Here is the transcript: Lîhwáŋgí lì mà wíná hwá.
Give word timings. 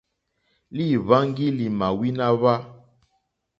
Lîhwáŋgí 0.75 1.47
lì 1.57 1.65
mà 1.79 1.87
wíná 1.99 2.27
hwá. 2.39 2.53